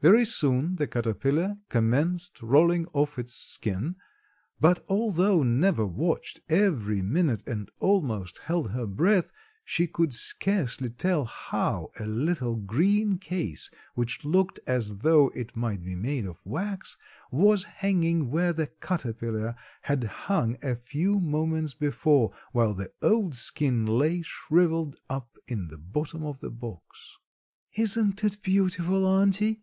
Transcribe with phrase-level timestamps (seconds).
[0.00, 3.96] Very soon the caterpillar commenced rolling off its skin,
[4.60, 9.32] but although Neva watched every minute and almost held her breath,
[9.64, 15.82] she could scarcely tell how a little, green case, which looked as though it might
[15.82, 16.96] be made of wax,
[17.32, 23.84] was hanging where the caterpillar had hung a few moments before, while the old skin
[23.84, 27.18] lay shriveled up in the bottom of the box.
[27.76, 29.56] "Isn't it beautiful, auntie?"